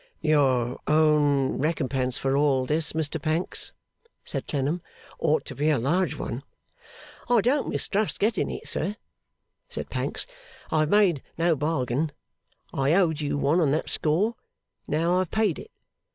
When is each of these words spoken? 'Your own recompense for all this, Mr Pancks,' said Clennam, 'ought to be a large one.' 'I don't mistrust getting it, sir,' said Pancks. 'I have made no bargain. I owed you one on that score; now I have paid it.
'Your 0.19 0.79
own 0.87 1.59
recompense 1.59 2.17
for 2.17 2.35
all 2.35 2.65
this, 2.65 2.93
Mr 2.93 3.21
Pancks,' 3.21 3.71
said 4.25 4.47
Clennam, 4.47 4.81
'ought 5.19 5.45
to 5.45 5.53
be 5.53 5.69
a 5.69 5.77
large 5.77 6.15
one.' 6.15 6.41
'I 7.29 7.41
don't 7.41 7.69
mistrust 7.69 8.17
getting 8.17 8.49
it, 8.49 8.67
sir,' 8.67 8.95
said 9.69 9.91
Pancks. 9.91 10.25
'I 10.71 10.79
have 10.79 10.89
made 10.89 11.21
no 11.37 11.55
bargain. 11.55 12.11
I 12.73 12.93
owed 12.93 13.21
you 13.21 13.37
one 13.37 13.59
on 13.61 13.69
that 13.73 13.91
score; 13.91 14.33
now 14.87 15.17
I 15.17 15.19
have 15.19 15.29
paid 15.29 15.59
it. 15.59 15.69